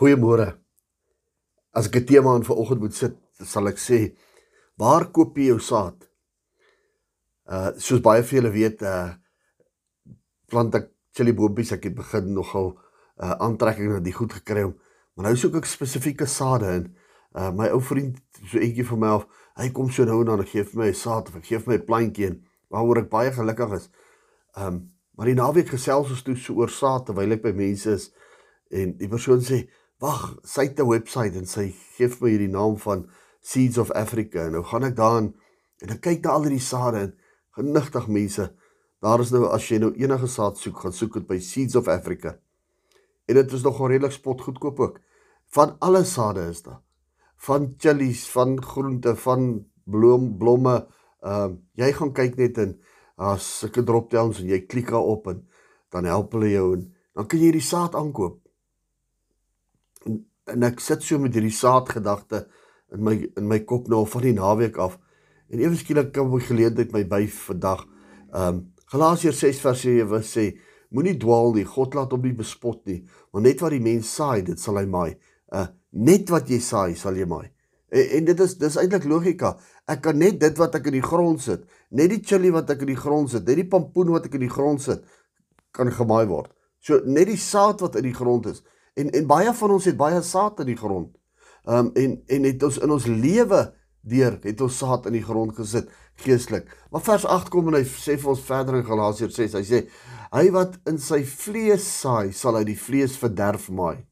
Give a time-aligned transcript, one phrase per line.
[0.00, 0.56] Goeiemôre.
[1.76, 3.14] As ek 'n tema aan vanoggend moet sit,
[3.44, 4.16] sal ek sê,
[4.80, 6.08] waar koop jy jou saad?
[7.44, 9.12] Uh soos baie van julle weet, uh
[10.48, 12.80] plant ek chili boompies, ek het begin nogal
[13.20, 14.72] uh aantrekking na die goed gekry om,
[15.14, 16.86] maar nou soek ek spesifieke sade in.
[17.36, 18.16] Uh my ou vriend,
[18.48, 19.26] so eentjie van my af,
[19.60, 21.72] hy kom so nou en dan gee vir my 'n saad of ek gee vir
[21.74, 22.40] my 'n plantjie en
[22.72, 23.90] waaroor ek baie gelukkig is.
[24.56, 28.10] Um maar die naweek gesels ons toe so oor saad terwyl ek by mense is
[28.70, 29.68] en die persoon sê
[30.00, 33.08] wag, sy het 'n webwerf en sy gee vir my hierdie naam van
[33.40, 34.46] Seeds of Africa.
[34.46, 35.34] En nou gaan ek daarin
[35.82, 37.14] en ek kyk na al hierdie sade en
[37.56, 38.54] genigtig mense.
[39.00, 41.88] Daar is nou as jy nou enige saad soek, gaan soek dit by Seeds of
[41.88, 42.38] Africa.
[43.28, 45.00] En dit is nogal redelik spot goedkoop ook.
[45.48, 46.80] Van alle sade is daar.
[47.36, 50.86] Van chillies, van groente, van bloem, blomme.
[51.22, 52.80] Ehm uh, jy gaan kyk net in
[53.16, 55.46] as sulke drop downs en jy klik daarop en
[55.92, 58.40] dan help hulle jou en dan kan jy hierdie saad aankoop
[60.54, 62.44] en, ek sit so met hierdie saadgedagte
[62.94, 64.98] in my in my kop nou van die naweek af.
[65.50, 67.86] En ewe skielik kom my geleentheid my by vandag.
[68.32, 70.44] Ehm um, Galasiërs 6 vers 7 sê
[70.90, 71.62] moenie dwaal nie.
[71.62, 73.04] God laat hom nie bespot nie.
[73.30, 75.14] Want net wat die mens saai, dit sal hy maai.
[75.54, 77.50] Uh net wat jy saai, sal jy maai.
[77.90, 79.56] En, en dit is dis eintlik logika.
[79.90, 82.84] Ek kan net dit wat ek in die grond sit, net die chili wat ek
[82.86, 85.02] in die grond sit, net die pampoen wat ek in die grond sit,
[85.74, 86.50] kan gemaai word.
[86.82, 88.62] So net die saad wat in die grond is,
[88.94, 91.16] En en baie van ons het baie saad in die grond.
[91.64, 93.60] Ehm um, en en het ons in ons lewe
[94.00, 95.90] deur het ons saad in die grond gesit
[96.24, 96.68] geestelik.
[96.90, 99.80] Maar vers 8 kom en hy sê vir ons verder in Galasiërs 6, hy sê
[100.32, 104.06] hy wat in sy vlees saai, sal uit die vlees verderf maai.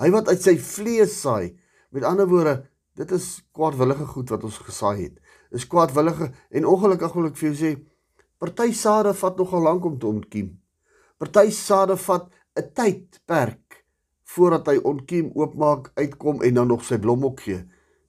[0.00, 1.54] Hy wat uit sy vlees saai,
[1.92, 2.56] met ander woorde,
[2.98, 5.16] dit is kwaadwillige goed wat ons gesaai het.
[5.52, 7.72] Is kwaadwillige en ongelukkig wil ek vir jou sê,
[8.42, 10.50] party sade vat nogal lank om te ontkiem.
[11.22, 13.61] Party sade vat 'n tydperk
[14.34, 17.62] voordat hy ontkiem oopmaak, uitkom en dan nog sy blomhok gee.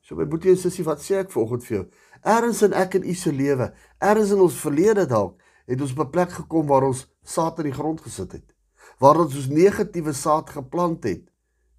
[0.04, 1.86] So my boetie en sussie, wat sê ek vanoggend vir jou?
[2.24, 5.36] Ergens in ek en u se lewe, ergens in ons verlede dalk,
[5.68, 8.56] het ons op 'n plek gekom waar ons saad in die grond gesit het.
[9.00, 11.24] Waar ons ons negatiewe saad geplant het.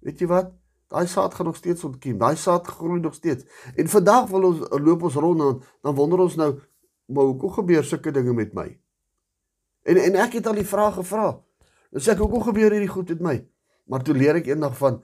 [0.01, 0.53] Weet jy wat?
[0.89, 2.17] Daai saad gaan nog steeds ontkiem.
[2.17, 3.45] Daai saad groei nog steeds.
[3.75, 6.59] En vandag wil ons loop ons rond en dan wonder ons nou,
[7.05, 8.79] maar hoekom gebeur sulke dinge met my?
[9.83, 11.41] En en ek het al die vrae gevra.
[11.91, 13.35] Dan sê ek, hoekom gebeur hierdie goed met my?
[13.89, 15.01] Maar toe leer ek eendag van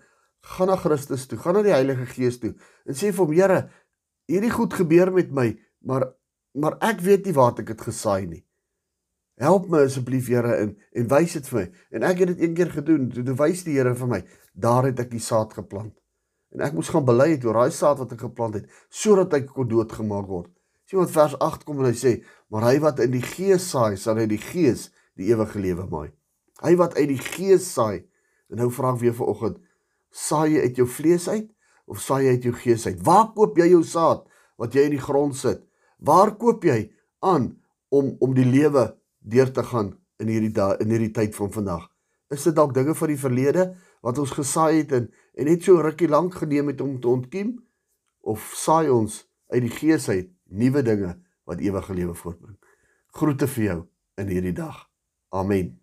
[0.55, 2.55] gaan na Christus toe, gaan na die Heilige Gees toe
[2.85, 3.59] en sê vir hom, Here,
[4.31, 5.51] hierdie goed gebeur met my,
[5.85, 6.11] maar
[6.57, 8.41] maar ek weet nie waar ek dit gesaai nie.
[9.39, 11.65] Help my asseblief, Here, en en wys dit vir my.
[11.95, 13.07] En ek het dit een keer gedoen.
[13.13, 14.19] Toe, toe wys die Here vir my,
[14.53, 15.93] daar het ek die saad geplant.
[16.51, 19.45] En ek moes gaan bely het oor daai saad wat ek geplant het sodat hy
[19.47, 20.51] kon doodgemaak word.
[20.89, 22.17] Sien wat vers 8 kom en hy sê,
[22.51, 26.11] maar hy wat in die Gees saai, sal uit die Gees die ewige lewe maai.
[26.59, 28.03] Hy wat uit die Gees saai,
[28.51, 29.59] En nou vra ek weer vanoggend,
[30.11, 31.47] saai jy uit jou vlees uit
[31.87, 32.99] of saai jy uit jou gees uit?
[33.05, 34.25] Waar koop jy jou saad
[34.59, 35.63] wat jy in die grond sit?
[36.03, 36.91] Waar koop jy
[37.23, 37.53] aan
[37.93, 41.87] om om die lewe deur te gaan in hierdie da, in hierdie tyd van vandag?
[42.31, 43.65] Is dit dalk dinge van die verlede
[44.03, 47.53] wat ons gesaai het en en net so rukkie lank geneem het om te ontkiem
[48.27, 49.21] of saai ons
[49.55, 51.15] uit die gees uit nuwe dinge
[51.47, 52.57] wat ewige lewe voortbring?
[53.15, 53.79] Groete vir jou
[54.19, 54.89] in hierdie dag.
[55.31, 55.80] Amen.